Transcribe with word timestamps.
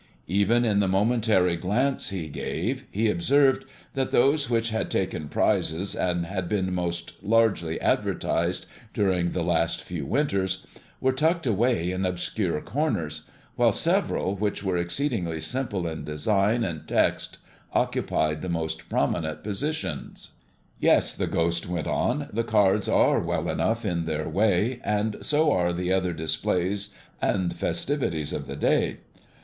Even 0.25 0.65
in 0.65 0.79
the 0.79 0.87
momentary 0.87 1.55
glance 1.55 2.09
he 2.09 2.27
gave, 2.27 2.87
he 2.89 3.07
observed 3.07 3.65
that 3.93 4.09
those 4.09 4.49
which 4.49 4.71
had 4.71 4.89
taken 4.89 5.29
prizes 5.29 5.93
and 5.95 6.25
had 6.25 6.49
been 6.49 6.73
most 6.73 7.13
largely 7.21 7.79
advertised 7.79 8.65
during 8.95 9.29
the 9.29 9.43
past 9.43 9.83
few 9.83 10.03
winters, 10.03 10.65
were 10.99 11.11
tucked 11.11 11.45
away 11.45 11.91
in 11.91 12.03
obscure 12.03 12.59
corners, 12.61 13.29
while 13.55 13.71
several 13.71 14.35
which 14.35 14.63
were 14.63 14.75
exceedingly 14.75 15.39
simple 15.39 15.85
in 15.87 16.03
design 16.03 16.63
and 16.63 16.87
text 16.87 17.37
occupied 17.71 18.41
the 18.41 18.49
most 18.49 18.89
prominent 18.89 19.43
positions. 19.43 20.31
"Yes," 20.79 21.13
the 21.13 21.27
Ghost 21.27 21.67
went 21.67 21.85
on, 21.85 22.27
"the 22.33 22.43
cards 22.43 22.89
are 22.89 23.19
well 23.19 23.47
enough 23.47 23.85
in 23.85 24.05
their 24.05 24.27
way, 24.27 24.79
and 24.83 25.17
so 25.21 25.51
are 25.51 25.71
the 25.71 25.93
other 25.93 26.11
displays 26.13 26.89
and 27.21 27.55
festivities 27.55 28.33
of 28.33 28.47
the 28.47 28.55
day. 28.55 28.97